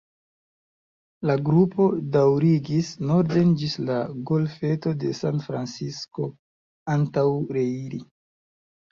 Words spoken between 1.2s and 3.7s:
La grupo daŭrigis norden